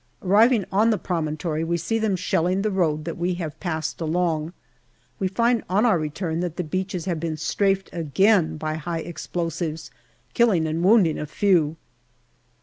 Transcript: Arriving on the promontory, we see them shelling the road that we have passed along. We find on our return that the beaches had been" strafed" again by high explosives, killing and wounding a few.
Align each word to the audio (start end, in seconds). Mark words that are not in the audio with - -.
Arriving 0.23 0.65
on 0.71 0.89
the 0.89 0.97
promontory, 0.97 1.63
we 1.63 1.77
see 1.77 1.99
them 1.99 2.15
shelling 2.15 2.63
the 2.63 2.71
road 2.71 3.05
that 3.05 3.19
we 3.19 3.35
have 3.35 3.59
passed 3.59 4.01
along. 4.01 4.51
We 5.19 5.27
find 5.27 5.61
on 5.69 5.85
our 5.85 5.99
return 5.99 6.39
that 6.39 6.57
the 6.57 6.63
beaches 6.63 7.05
had 7.05 7.19
been" 7.19 7.37
strafed" 7.53 7.91
again 7.93 8.57
by 8.57 8.77
high 8.77 9.01
explosives, 9.01 9.91
killing 10.33 10.65
and 10.65 10.83
wounding 10.83 11.19
a 11.19 11.27
few. 11.27 11.75